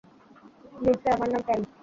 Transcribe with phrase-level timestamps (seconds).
[0.83, 1.61] Lindsay, আমার নাম ক্যাম।